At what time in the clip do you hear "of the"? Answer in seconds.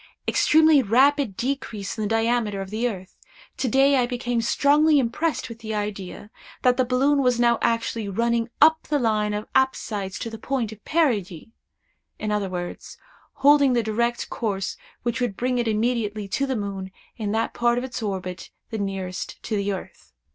2.59-2.89